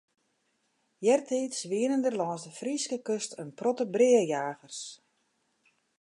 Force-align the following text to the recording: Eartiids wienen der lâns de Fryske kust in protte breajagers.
Eartiids 1.09 1.59
wienen 1.71 2.03
der 2.03 2.17
lâns 2.19 2.43
de 2.45 2.51
Fryske 2.59 2.97
kust 3.07 3.31
in 3.41 3.49
protte 3.59 3.85
breajagers. 3.95 4.79